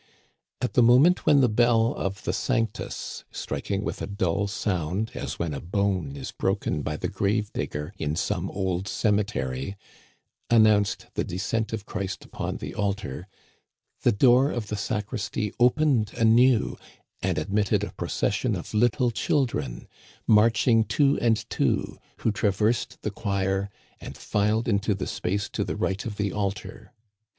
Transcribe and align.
At 0.61 0.73
the 0.73 0.81
mo 0.81 0.97
ment 0.97 1.27
when 1.27 1.41
the 1.41 1.47
bell 1.47 1.93
of 1.93 2.23
the 2.23 2.31
* 2.33 2.33
Sanctus^ 2.33 3.23
striking 3.31 3.83
with 3.83 4.01
a 4.01 4.07
dull 4.07 4.47
sound, 4.47 5.11
as 5.13 5.37
when 5.37 5.53
a 5.53 5.61
bone 5.61 6.15
is 6.15 6.31
broken 6.31 6.81
by 6.81 6.97
the 6.97 7.07
grave 7.07 7.53
digger 7.53 7.93
in 7.99 8.15
some 8.15 8.49
old 8.49 8.87
cemetery, 8.87 9.77
announced 10.49 11.05
the 11.13 11.23
descent 11.23 11.71
of 11.71 11.85
Christ 11.85 12.25
upon 12.25 12.57
the 12.57 12.73
altar, 12.73 13.27
the 14.01 14.11
door 14.11 14.49
of 14.49 14.69
the 14.69 14.75
sacristy 14.75 15.53
opened 15.59 16.13
anew 16.17 16.77
and 17.21 17.37
admitted 17.37 17.83
a 17.83 17.93
procession 17.93 18.55
of 18.55 18.73
little 18.73 19.11
children, 19.11 19.87
marching 20.25 20.83
two 20.83 21.19
and 21.21 21.47
two, 21.47 21.99
who 22.21 22.31
traversed 22.31 22.97
the 23.03 23.11
choir 23.11 23.69
and 23.99 24.17
filed 24.17 24.67
into 24.67 24.95
the 24.95 25.05
space 25.05 25.47
to 25.49 25.63
the 25.63 25.75
right 25.75 26.07
of 26.07 26.17
the 26.17 26.31
altar. 26.33 26.91